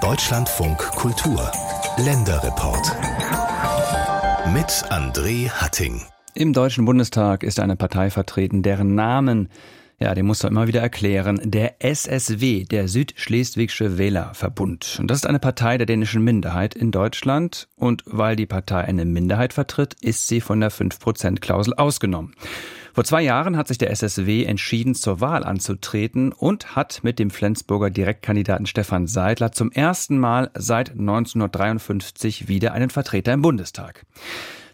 Deutschlandfunk 0.00 0.78
Kultur 0.78 1.50
Länderreport 1.96 2.96
mit 4.54 4.68
André 4.92 5.50
Hatting. 5.50 6.00
Im 6.34 6.52
Deutschen 6.52 6.84
Bundestag 6.84 7.42
ist 7.42 7.58
eine 7.58 7.74
Partei 7.74 8.10
vertreten, 8.10 8.62
deren 8.62 8.94
Namen 8.94 9.48
ja, 9.98 10.14
den 10.14 10.24
muss 10.24 10.44
man 10.44 10.52
immer 10.52 10.68
wieder 10.68 10.80
erklären. 10.80 11.40
Der 11.42 11.84
SSW, 11.84 12.62
der 12.62 12.86
Südschleswigsche 12.86 13.98
Wählerverbund. 13.98 14.98
Und 15.00 15.10
das 15.10 15.18
ist 15.18 15.26
eine 15.26 15.40
Partei 15.40 15.76
der 15.76 15.86
dänischen 15.86 16.22
Minderheit 16.22 16.76
in 16.76 16.92
Deutschland. 16.92 17.68
Und 17.74 18.04
weil 18.06 18.36
die 18.36 18.46
Partei 18.46 18.84
eine 18.84 19.04
Minderheit 19.04 19.52
vertritt, 19.52 19.96
ist 20.00 20.28
sie 20.28 20.40
von 20.40 20.60
der 20.60 20.70
5%-Klausel 20.70 21.74
ausgenommen. 21.74 22.34
Vor 22.94 23.04
zwei 23.04 23.22
Jahren 23.22 23.56
hat 23.56 23.68
sich 23.68 23.78
der 23.78 23.90
SSW 23.90 24.44
entschieden, 24.44 24.94
zur 24.94 25.20
Wahl 25.20 25.44
anzutreten 25.44 26.32
und 26.32 26.74
hat 26.74 27.00
mit 27.02 27.18
dem 27.18 27.30
Flensburger 27.30 27.90
Direktkandidaten 27.90 28.66
Stefan 28.66 29.06
Seidler 29.06 29.52
zum 29.52 29.70
ersten 29.70 30.18
Mal 30.18 30.50
seit 30.56 30.90
1953 30.90 32.48
wieder 32.48 32.72
einen 32.72 32.90
Vertreter 32.90 33.32
im 33.32 33.42
Bundestag. 33.42 34.06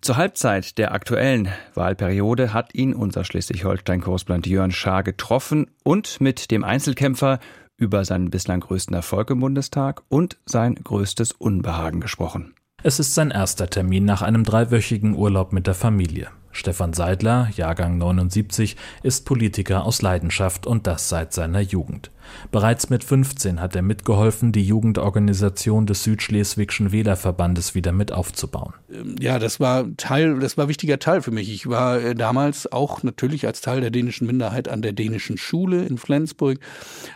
Zur 0.00 0.16
Halbzeit 0.16 0.78
der 0.78 0.92
aktuellen 0.92 1.48
Wahlperiode 1.74 2.52
hat 2.52 2.74
ihn 2.74 2.95
unser 2.95 3.24
Schleswig-Holstein-Korrespondent 3.24 4.46
Jörn 4.46 4.70
Schaar 4.70 5.02
getroffen 5.02 5.66
und 5.82 6.20
mit 6.20 6.51
dem 6.51 6.64
Einzelkämpfer 6.64 7.40
über 7.76 8.04
seinen 8.04 8.30
bislang 8.30 8.60
größten 8.60 8.95
Erfolg 8.95 9.30
im 9.30 9.40
Bundestag 9.40 10.02
und 10.09 10.38
sein 10.46 10.76
größtes 10.76 11.32
Unbehagen 11.32 12.01
gesprochen. 12.01 12.54
Es 12.82 13.01
ist 13.01 13.14
sein 13.14 13.30
erster 13.30 13.68
Termin 13.68 14.04
nach 14.04 14.23
einem 14.23 14.45
dreiwöchigen 14.45 15.14
Urlaub 15.14 15.52
mit 15.52 15.66
der 15.66 15.74
Familie. 15.74 16.28
Stefan 16.56 16.95
Seidler, 16.95 17.51
Jahrgang 17.55 17.98
79, 17.98 18.77
ist 19.02 19.24
Politiker 19.27 19.84
aus 19.84 20.02
Leidenschaft 20.02 20.66
und 20.66 20.87
das 20.87 21.09
seit 21.09 21.32
seiner 21.32 21.60
Jugend. 21.60 22.10
Bereits 22.50 22.90
mit 22.90 23.04
15 23.04 23.60
hat 23.60 23.76
er 23.76 23.82
mitgeholfen, 23.82 24.52
die 24.52 24.62
Jugendorganisation 24.62 25.86
des 25.86 26.04
Südschleswigschen 26.04 26.92
Wählerverbandes 26.92 27.74
wieder 27.74 27.92
mit 27.92 28.12
aufzubauen. 28.12 28.74
Ähm, 28.92 29.16
ja, 29.20 29.38
das 29.38 29.60
war 29.60 29.84
Teil, 29.96 30.38
das 30.38 30.56
war 30.56 30.68
wichtiger 30.68 30.98
Teil 30.98 31.23
für 31.23 31.30
mich. 31.30 31.51
Ich 31.51 31.68
war 31.68 32.01
äh, 32.01 32.14
damals 32.14 32.70
auch 32.70 33.02
natürlich 33.02 33.46
als 33.46 33.60
Teil 33.60 33.80
der 33.80 33.90
dänischen 33.90 34.26
Minderheit 34.26 34.68
an 34.68 34.82
der 34.82 34.92
dänischen 34.92 35.38
Schule 35.38 35.84
in 35.84 35.98
Flensburg, 35.98 36.59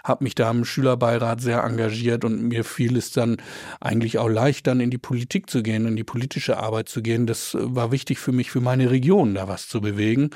habe 0.04 0.24
mich 0.24 0.34
da 0.34 0.50
im 0.50 0.64
Schülerbeirat 0.64 1.40
sehr 1.40 1.62
engagiert 1.64 2.24
und 2.24 2.42
mir 2.42 2.64
fiel 2.64 2.96
es 2.96 3.10
dann 3.12 3.36
eigentlich 3.80 4.18
auch 4.18 4.28
leicht, 4.28 4.66
dann 4.66 4.80
in 4.80 4.90
die 4.90 4.98
Politik 4.98 5.50
zu 5.50 5.62
gehen, 5.62 5.86
in 5.86 5.96
die 5.96 6.04
politische 6.04 6.58
Arbeit 6.58 6.88
zu 6.88 7.02
gehen. 7.02 7.26
Das 7.26 7.54
äh, 7.54 7.58
war 7.62 7.92
wichtig 7.92 8.18
für 8.18 8.32
mich, 8.32 8.50
für 8.50 8.60
meine 8.60 8.90
Region 8.90 9.34
da 9.34 9.48
was 9.48 9.68
zu 9.68 9.80
bewegen. 9.80 10.30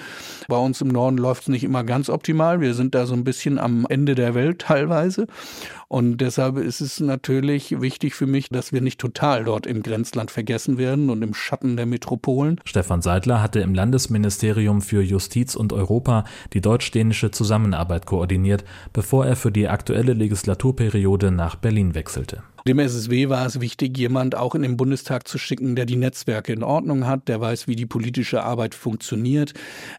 Bei 0.49 0.57
uns 0.57 0.81
im 0.81 0.89
Norden 0.89 1.19
läuft 1.19 1.43
es 1.43 1.49
nicht 1.49 1.65
immer 1.65 1.85
ganz 1.85 2.09
optimal. 2.09 2.61
Wir 2.61 2.75
sind 2.75 2.95
da 2.95 3.07
so 3.07 3.15
ein 3.15 3.25
bisschen 3.25 3.59
am 3.59 3.87
Ende 3.89 4.15
der 4.15 4.35
Welt 4.35 4.64
teilweise. 4.65 5.27
Und 5.89 6.19
deshalb 6.19 6.57
ist 6.57 6.81
es 6.81 7.01
natürlich 7.01 7.81
wichtig 7.81 8.15
für 8.15 8.27
mich, 8.27 8.49
dass 8.49 8.73
wir 8.73 8.81
nicht 8.81 8.99
total 8.99 9.45
dort 9.45 9.67
im 9.67 9.83
Grenzland 9.83 10.31
vergessen 10.31 10.79
werden 10.79 11.11
und 11.11 11.23
im 11.23 11.35
Schatten 11.35 11.77
der 11.77 11.87
Metropolen. 11.87 12.61
Stefan 12.65 13.03
Seidler 13.03 13.43
hatte 13.43 13.61
im 13.61 13.75
Landesministerium 13.75 14.83
für 14.83 15.03
Justiz 15.03 15.55
und 15.55 15.73
Europa 15.73 16.25
die 16.53 16.61
deutsch-dänische 16.61 17.31
Zusammenarbeit 17.31 18.07
koordiniert, 18.07 18.65
bevor 18.93 19.27
er 19.27 19.37
für 19.37 19.53
die 19.53 19.69
aktuelle 19.69 20.15
Legislaturperiode 20.15 21.31
nach 21.31 21.57
Berlin 21.57 21.95
wechselte. 21.95 22.43
Dem 22.67 22.79
SSW 22.79 23.29
war 23.29 23.45
es 23.45 23.61
wichtig, 23.61 23.99
jemand 23.99 24.35
auch 24.35 24.55
in 24.55 24.63
den 24.63 24.79
Bundestag 24.79 25.29
zu 25.29 25.37
schicken, 25.37 25.77
der 25.77 25.85
die 25.85 25.97
Netzwerke 25.97 26.51
in 26.51 26.63
Ordnung 26.63 27.07
hat, 27.07 27.29
der 27.29 27.39
weiß, 27.39 27.69
wie 27.69 27.77
die 27.77 27.85
politische 27.85 28.43
Arbeit 28.43 28.75
funktioniert. 28.75 29.53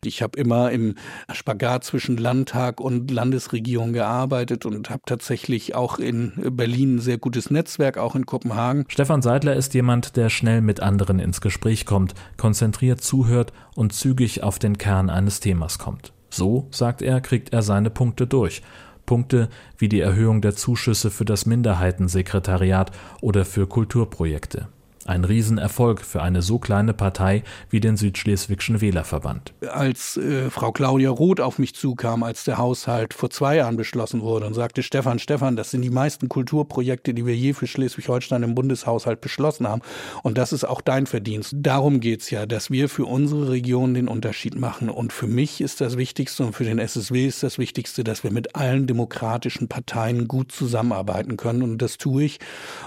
Ich 0.04 0.24
habe 0.24 0.40
immer 0.40 0.72
im 0.72 0.96
Spagat 1.32 1.84
zwischen 1.84 2.18
Landtag 2.18 2.82
und 2.82 3.12
Landesregierung 3.12 3.94
gearbeitet 3.94 4.66
und 4.66 4.90
habe 4.90 5.04
tatsächlich 5.06 5.76
auch 5.76 6.00
in 6.00 6.32
Berlin 6.54 6.96
ein 6.96 7.02
sehr 7.02 7.20
gutes 7.20 7.52
Netzwerk, 7.52 8.00
auch 8.00 8.16
in 8.16 8.26
Kopenhagen. 8.26 8.86
Stefan 8.88 9.22
Seidler 9.22 9.56
ist 9.56 9.76
jemand, 9.76 10.16
der 10.16 10.30
schnell 10.30 10.62
mit 10.62 10.80
anderen 10.80 11.20
ins 11.20 11.42
Gespräch 11.42 11.86
kommt, 11.86 12.16
konzentriert 12.36 13.00
zuhört 13.00 13.54
und 13.76 13.94
zügig 13.94 14.42
auf 14.42 14.58
den 14.58 14.80
Kern 14.80 15.12
eines 15.12 15.40
Themas 15.40 15.78
kommt. 15.78 16.14
So, 16.32 16.68
sagt 16.72 17.04
er, 17.04 17.22
kriegt 17.22 17.54
er 17.54 17.62
seine 17.62 17.92
Punkte 17.92 18.26
durch. 18.26 18.64
Punkte 19.06 19.50
wie 19.78 19.90
die 19.90 20.00
Erhöhung 20.00 20.42
der 20.42 20.56
Zuschüsse 20.56 21.12
für 21.12 21.26
das 21.26 21.46
Minderheitensekretariat 21.46 22.92
oder 23.22 23.46
für 23.46 23.68
Kulturprojekte. 23.68 24.68
Ein 25.08 25.24
Riesenerfolg 25.24 26.02
für 26.02 26.24
eine 26.24 26.42
so 26.42 26.58
kleine 26.58 26.96
Partei 26.96 27.44
wie 27.70 27.80
den 27.80 27.96
Südschleswigschen 27.96 28.82
Wählerverband. 28.82 29.54
Als 29.72 30.18
äh, 30.18 30.50
Frau 30.50 30.72
Claudia 30.72 31.12
Roth 31.12 31.40
auf 31.40 31.60
mich 31.60 31.76
zukam, 31.76 32.24
als 32.24 32.44
der 32.44 32.58
Haushalt 32.58 33.14
vor 33.14 33.30
zwei 33.30 33.58
Jahren 33.58 33.78
beschlossen 33.78 34.22
wurde 34.22 34.48
und 34.48 34.56
sagte, 34.56 34.82
Stefan, 34.82 35.20
Stefan, 35.20 35.56
das 35.56 35.70
sind 35.70 35.84
die 35.84 35.92
meisten 35.92 36.28
Kulturprojekte, 36.28 37.14
die 37.14 37.24
wir 37.28 37.36
je 37.36 37.54
für 37.54 37.68
Schleswig-Holstein 37.68 38.42
im 38.42 38.56
Bundeshaushalt 38.56 39.22
beschlossen 39.22 39.68
haben. 39.68 39.84
Und 40.24 40.40
das 40.40 40.52
ist 40.52 40.64
auch 40.64 40.82
dein 40.82 41.06
Verdienst. 41.06 41.54
Darum 41.56 42.00
geht's 42.00 42.32
ja, 42.32 42.48
dass 42.48 42.72
wir 42.72 42.90
für 42.90 43.06
unsere 43.06 43.52
Region 43.52 43.94
den 43.94 44.08
Unterschied 44.08 44.56
machen. 44.56 44.90
Und 44.90 45.14
für 45.14 45.28
mich 45.28 45.62
ist 45.62 45.82
das 45.82 45.98
Wichtigste 45.98 46.44
und 46.44 46.54
für 46.54 46.64
den 46.64 46.80
SSW 46.80 47.28
ist 47.28 47.44
das 47.44 47.60
Wichtigste, 47.60 48.04
dass 48.04 48.24
wir 48.24 48.32
mit 48.32 48.56
allen 48.56 48.88
demokratischen 48.88 49.68
Parteien 49.68 50.28
gut 50.28 50.52
zusammenarbeiten 50.52 51.38
können. 51.38 51.62
Und 51.62 51.78
das 51.84 52.00
tue 52.00 52.24
ich 52.24 52.40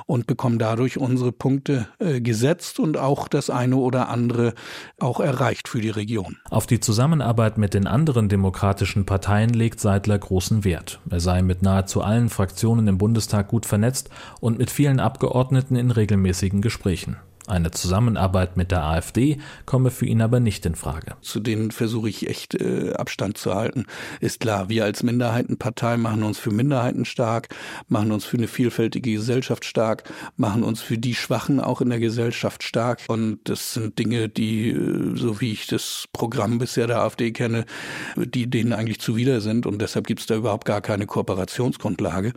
und 0.06 0.26
bekomme 0.26 0.58
dadurch 0.58 0.98
unsere 0.98 1.30
Punkte 1.30 1.86
äh, 2.00 2.07
gesetzt 2.20 2.80
und 2.80 2.96
auch 2.96 3.28
das 3.28 3.50
eine 3.50 3.76
oder 3.76 4.08
andere 4.08 4.54
auch 4.98 5.20
erreicht 5.20 5.68
für 5.68 5.80
die 5.80 5.90
Region. 5.90 6.36
Auf 6.50 6.66
die 6.66 6.80
Zusammenarbeit 6.80 7.58
mit 7.58 7.74
den 7.74 7.86
anderen 7.86 8.28
demokratischen 8.28 9.06
Parteien 9.06 9.50
legt 9.50 9.80
Seidler 9.80 10.18
großen 10.18 10.64
Wert. 10.64 11.00
Er 11.10 11.20
sei 11.20 11.42
mit 11.42 11.62
nahezu 11.62 12.02
allen 12.02 12.28
Fraktionen 12.28 12.88
im 12.88 12.98
Bundestag 12.98 13.48
gut 13.48 13.66
vernetzt 13.66 14.10
und 14.40 14.58
mit 14.58 14.70
vielen 14.70 15.00
Abgeordneten 15.00 15.76
in 15.76 15.90
regelmäßigen 15.90 16.62
Gesprächen. 16.62 17.16
Eine 17.48 17.70
Zusammenarbeit 17.70 18.58
mit 18.58 18.70
der 18.70 18.84
AfD 18.84 19.38
komme 19.64 19.90
für 19.90 20.04
ihn 20.04 20.20
aber 20.20 20.38
nicht 20.38 20.66
in 20.66 20.74
Frage. 20.74 21.16
Zu 21.22 21.40
denen 21.40 21.70
versuche 21.70 22.10
ich 22.10 22.28
echt 22.28 22.54
äh, 22.54 22.92
Abstand 22.92 23.38
zu 23.38 23.54
halten. 23.54 23.86
Ist 24.20 24.40
klar, 24.40 24.68
wir 24.68 24.84
als 24.84 25.02
Minderheitenpartei 25.02 25.96
machen 25.96 26.24
uns 26.24 26.38
für 26.38 26.50
Minderheiten 26.50 27.06
stark, 27.06 27.48
machen 27.88 28.12
uns 28.12 28.26
für 28.26 28.36
eine 28.36 28.48
vielfältige 28.48 29.12
Gesellschaft 29.12 29.64
stark, 29.64 30.04
machen 30.36 30.62
uns 30.62 30.82
für 30.82 30.98
die 30.98 31.14
Schwachen 31.14 31.58
auch 31.58 31.80
in 31.80 31.88
der 31.88 32.00
Gesellschaft 32.00 32.62
stark. 32.62 33.00
Und 33.08 33.38
das 33.44 33.72
sind 33.72 33.98
Dinge, 33.98 34.28
die, 34.28 34.68
äh, 34.68 35.16
so 35.16 35.40
wie 35.40 35.52
ich 35.52 35.66
das 35.66 36.04
Programm 36.12 36.58
bisher 36.58 36.86
der 36.86 37.00
AfD 37.00 37.32
kenne, 37.32 37.64
die 38.14 38.50
denen 38.50 38.74
eigentlich 38.74 39.00
zuwider 39.00 39.40
sind. 39.40 39.64
Und 39.64 39.80
deshalb 39.80 40.06
gibt 40.06 40.20
es 40.20 40.26
da 40.26 40.36
überhaupt 40.36 40.66
gar 40.66 40.82
keine 40.82 41.06
Kooperationsgrundlage. 41.06 42.34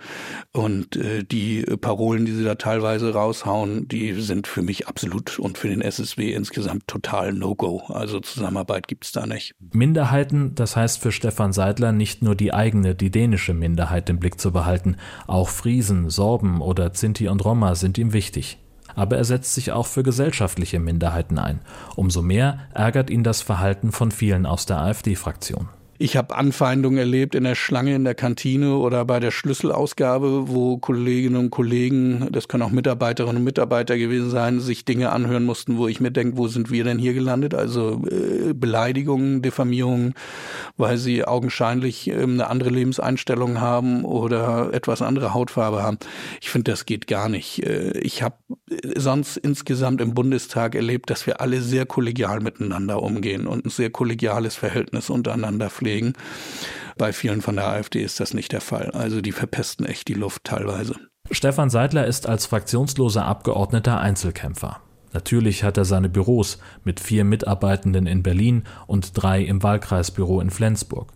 Und 0.53 0.95
äh, 0.95 1.25
die 1.25 1.63
Parolen, 1.63 2.23
die 2.23 2.31
sie 2.31 2.45
da 2.45 2.55
teilweise 2.55 3.11
raushauen, 3.11 3.89
die 3.89 4.13
sind 4.13 4.47
für 4.47 4.61
mich 4.61 4.87
absolut 4.87 5.00
absolut 5.01 5.39
und 5.39 5.57
für 5.57 5.67
den 5.67 5.81
SSW 5.81 6.31
insgesamt 6.31 6.87
total 6.87 7.33
No-Go. 7.33 7.81
Also 7.87 8.19
Zusammenarbeit 8.19 8.87
gibt 8.87 9.05
es 9.05 9.11
da 9.11 9.25
nicht. 9.25 9.55
Minderheiten, 9.73 10.53
das 10.53 10.75
heißt 10.75 11.01
für 11.01 11.11
Stefan 11.11 11.53
Seidler 11.53 11.91
nicht 11.91 12.21
nur 12.21 12.35
die 12.35 12.53
eigene, 12.53 12.93
die 12.93 13.09
dänische 13.09 13.55
Minderheit 13.55 14.09
im 14.09 14.19
Blick 14.19 14.39
zu 14.39 14.51
behalten. 14.51 14.97
Auch 15.25 15.49
Friesen, 15.49 16.09
Sorben 16.09 16.61
oder 16.61 16.93
Zinti 16.93 17.27
und 17.27 17.43
Roma 17.43 17.73
sind 17.73 17.97
ihm 17.97 18.13
wichtig. 18.13 18.59
Aber 18.93 19.17
er 19.17 19.23
setzt 19.23 19.55
sich 19.55 19.71
auch 19.71 19.87
für 19.87 20.03
gesellschaftliche 20.03 20.79
Minderheiten 20.79 21.39
ein. 21.39 21.61
Umso 21.95 22.21
mehr 22.21 22.67
ärgert 22.73 23.09
ihn 23.09 23.23
das 23.23 23.41
Verhalten 23.41 23.91
von 23.91 24.11
vielen 24.11 24.45
aus 24.45 24.65
der 24.65 24.79
AfD-Fraktion. 24.81 25.69
Ich 26.01 26.17
habe 26.17 26.35
Anfeindungen 26.35 26.97
erlebt 26.97 27.35
in 27.35 27.43
der 27.43 27.53
Schlange 27.53 27.93
in 27.93 28.03
der 28.03 28.15
Kantine 28.15 28.75
oder 28.77 29.05
bei 29.05 29.19
der 29.19 29.29
Schlüsselausgabe, 29.29 30.49
wo 30.49 30.79
Kolleginnen 30.79 31.35
und 31.35 31.51
Kollegen, 31.51 32.27
das 32.31 32.47
können 32.47 32.63
auch 32.63 32.71
Mitarbeiterinnen 32.71 33.37
und 33.37 33.43
Mitarbeiter 33.43 33.99
gewesen 33.99 34.31
sein, 34.31 34.61
sich 34.61 34.83
Dinge 34.83 35.11
anhören 35.11 35.43
mussten, 35.43 35.77
wo 35.77 35.87
ich 35.87 35.99
mir 35.99 36.09
denke, 36.09 36.37
wo 36.37 36.47
sind 36.47 36.71
wir 36.71 36.83
denn 36.83 36.97
hier 36.97 37.13
gelandet? 37.13 37.53
Also 37.53 38.01
äh, 38.09 38.53
Beleidigungen, 38.55 39.43
Diffamierungen, 39.43 40.15
weil 40.75 40.97
sie 40.97 41.23
augenscheinlich 41.23 42.07
äh, 42.07 42.23
eine 42.23 42.47
andere 42.47 42.71
Lebenseinstellung 42.71 43.61
haben 43.61 44.03
oder 44.03 44.73
etwas 44.73 45.03
andere 45.03 45.35
Hautfarbe 45.35 45.83
haben. 45.83 45.99
Ich 46.41 46.49
finde, 46.49 46.71
das 46.71 46.87
geht 46.87 47.05
gar 47.05 47.29
nicht. 47.29 47.63
Äh, 47.63 47.99
ich 47.99 48.23
habe 48.23 48.37
sonst 48.95 49.37
insgesamt 49.37 50.01
im 50.01 50.15
Bundestag 50.15 50.73
erlebt, 50.73 51.11
dass 51.11 51.27
wir 51.27 51.41
alle 51.41 51.61
sehr 51.61 51.85
kollegial 51.85 52.39
miteinander 52.39 53.03
umgehen 53.03 53.45
und 53.45 53.67
ein 53.67 53.69
sehr 53.69 53.91
kollegiales 53.91 54.55
Verhältnis 54.55 55.11
untereinander 55.11 55.69
pflegen 55.69 55.90
legen. 55.91 56.13
Bei 56.97 57.13
vielen 57.13 57.41
von 57.41 57.55
der 57.55 57.67
AfD 57.67 58.01
ist 58.01 58.19
das 58.19 58.33
nicht 58.33 58.51
der 58.51 58.61
Fall. 58.61 58.91
Also 58.91 59.21
die 59.21 59.31
verpesten 59.31 59.85
echt 59.85 60.07
die 60.07 60.13
Luft 60.13 60.43
teilweise. 60.43 60.95
Stefan 61.29 61.69
Seidler 61.69 62.05
ist 62.05 62.27
als 62.27 62.45
fraktionsloser 62.45 63.25
Abgeordneter 63.25 63.99
Einzelkämpfer. 63.99 64.81
Natürlich 65.13 65.63
hat 65.63 65.77
er 65.77 65.85
seine 65.85 66.09
Büros 66.09 66.59
mit 66.83 66.99
vier 66.99 67.23
Mitarbeitenden 67.23 68.07
in 68.07 68.23
Berlin 68.23 68.63
und 68.87 69.11
drei 69.13 69.41
im 69.41 69.61
Wahlkreisbüro 69.61 70.39
in 70.41 70.49
Flensburg. 70.49 71.11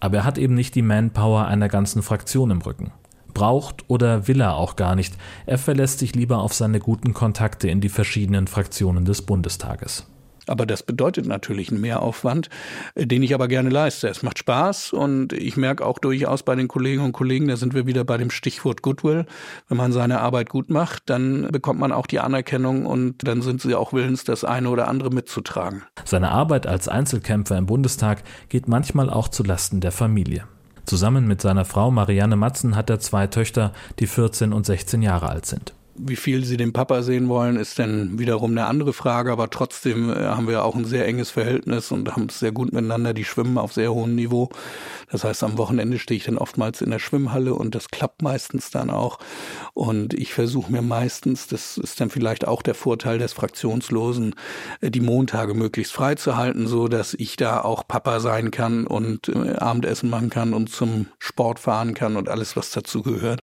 Aber 0.00 0.18
er 0.18 0.24
hat 0.24 0.38
eben 0.38 0.54
nicht 0.54 0.74
die 0.74 0.82
Manpower 0.82 1.46
einer 1.46 1.68
ganzen 1.68 2.02
Fraktion 2.02 2.50
im 2.50 2.62
Rücken. 2.62 2.92
Braucht 3.34 3.88
oder 3.88 4.28
will 4.28 4.40
er 4.40 4.56
auch 4.56 4.76
gar 4.76 4.94
nicht. 4.94 5.14
Er 5.46 5.58
verlässt 5.58 6.00
sich 6.00 6.14
lieber 6.14 6.38
auf 6.38 6.52
seine 6.52 6.80
guten 6.80 7.14
Kontakte 7.14 7.68
in 7.68 7.80
die 7.80 7.88
verschiedenen 7.88 8.46
Fraktionen 8.46 9.04
des 9.04 9.22
Bundestages. 9.22 10.06
Aber 10.46 10.66
das 10.66 10.82
bedeutet 10.82 11.26
natürlich 11.26 11.70
einen 11.70 11.80
Mehraufwand, 11.80 12.48
äh, 12.94 13.06
den 13.06 13.22
ich 13.22 13.34
aber 13.34 13.48
gerne 13.48 13.70
leiste. 13.70 14.08
Es 14.08 14.22
macht 14.22 14.38
Spaß 14.38 14.92
und 14.92 15.32
ich 15.32 15.56
merke 15.56 15.84
auch 15.84 15.98
durchaus 15.98 16.42
bei 16.42 16.54
den 16.54 16.68
Kolleginnen 16.68 17.06
und 17.06 17.12
Kollegen, 17.12 17.48
da 17.48 17.56
sind 17.56 17.74
wir 17.74 17.86
wieder 17.86 18.04
bei 18.04 18.16
dem 18.16 18.30
Stichwort 18.30 18.82
Goodwill. 18.82 19.26
Wenn 19.68 19.76
man 19.76 19.92
seine 19.92 20.20
Arbeit 20.20 20.50
gut 20.50 20.70
macht, 20.70 21.04
dann 21.06 21.48
bekommt 21.50 21.80
man 21.80 21.92
auch 21.92 22.06
die 22.06 22.20
Anerkennung 22.20 22.86
und 22.86 23.26
dann 23.26 23.42
sind 23.42 23.60
sie 23.60 23.74
auch 23.74 23.92
willens, 23.92 24.24
das 24.24 24.44
eine 24.44 24.68
oder 24.68 24.88
andere 24.88 25.10
mitzutragen. 25.10 25.82
Seine 26.04 26.30
Arbeit 26.30 26.66
als 26.66 26.88
Einzelkämpfer 26.88 27.56
im 27.56 27.66
Bundestag 27.66 28.22
geht 28.48 28.68
manchmal 28.68 29.10
auch 29.10 29.28
zu 29.28 29.42
Lasten 29.42 29.80
der 29.80 29.92
Familie. 29.92 30.44
Zusammen 30.84 31.26
mit 31.26 31.40
seiner 31.40 31.64
Frau 31.64 31.90
Marianne 31.90 32.36
Matzen 32.36 32.76
hat 32.76 32.90
er 32.90 32.98
zwei 32.98 33.26
Töchter, 33.28 33.72
die 33.98 34.06
14 34.06 34.52
und 34.52 34.66
16 34.66 35.02
Jahre 35.02 35.28
alt 35.28 35.46
sind. 35.46 35.74
Wie 35.94 36.16
viel 36.16 36.44
sie 36.44 36.56
den 36.56 36.72
Papa 36.72 37.02
sehen 37.02 37.28
wollen, 37.28 37.56
ist 37.56 37.78
dann 37.78 38.18
wiederum 38.18 38.52
eine 38.52 38.64
andere 38.64 38.94
Frage, 38.94 39.30
aber 39.30 39.50
trotzdem 39.50 40.08
äh, 40.10 40.14
haben 40.14 40.48
wir 40.48 40.64
auch 40.64 40.74
ein 40.74 40.86
sehr 40.86 41.06
enges 41.06 41.30
Verhältnis 41.30 41.92
und 41.92 42.10
haben 42.12 42.28
es 42.30 42.38
sehr 42.38 42.50
gut 42.50 42.72
miteinander. 42.72 43.12
Die 43.12 43.24
schwimmen 43.24 43.58
auf 43.58 43.74
sehr 43.74 43.92
hohem 43.92 44.14
Niveau. 44.14 44.48
Das 45.10 45.24
heißt, 45.24 45.44
am 45.44 45.58
Wochenende 45.58 45.98
stehe 45.98 46.16
ich 46.16 46.24
dann 46.24 46.38
oftmals 46.38 46.80
in 46.80 46.90
der 46.90 46.98
Schwimmhalle 46.98 47.54
und 47.54 47.74
das 47.74 47.88
klappt 47.88 48.22
meistens 48.22 48.70
dann 48.70 48.88
auch. 48.88 49.18
Und 49.74 50.14
ich 50.14 50.32
versuche 50.32 50.72
mir 50.72 50.80
meistens, 50.80 51.46
das 51.46 51.76
ist 51.76 52.00
dann 52.00 52.08
vielleicht 52.08 52.48
auch 52.48 52.62
der 52.62 52.74
Vorteil 52.74 53.18
des 53.18 53.34
Fraktionslosen, 53.34 54.34
äh, 54.80 54.90
die 54.90 55.00
Montage 55.00 55.52
möglichst 55.52 55.92
frei 55.92 56.14
zu 56.14 56.38
halten, 56.38 56.66
so 56.66 56.88
dass 56.88 57.12
ich 57.12 57.36
da 57.36 57.60
auch 57.60 57.86
Papa 57.86 58.20
sein 58.20 58.50
kann 58.50 58.86
und 58.86 59.28
äh, 59.28 59.56
Abendessen 59.56 60.08
machen 60.08 60.30
kann 60.30 60.54
und 60.54 60.70
zum 60.70 61.08
Sport 61.18 61.58
fahren 61.58 61.92
kann 61.92 62.16
und 62.16 62.30
alles, 62.30 62.56
was 62.56 62.70
dazu 62.70 63.02
gehört. 63.02 63.41